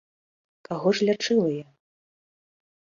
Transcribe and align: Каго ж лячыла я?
Каго 0.69 0.87
ж 1.01 1.11
лячыла 1.11 1.47
я? 1.63 1.71